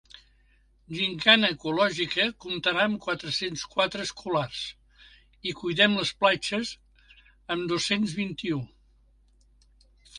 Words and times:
“Gimcana 0.99 1.51
Ecològica” 1.55 2.25
comptarà 2.45 2.87
amb 2.91 2.97
quatre-cents 3.05 3.67
quatre 3.75 4.07
escolars 4.09 4.65
i 5.51 5.55
“Cuidem 5.63 5.97
les 6.01 6.17
Platges”, 6.25 6.75
amb 7.57 7.73
dos-cents 7.75 8.21
vint-i-u. 8.25 8.63